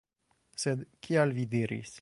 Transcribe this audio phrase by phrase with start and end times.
[0.63, 1.89] Sed kial vi diris?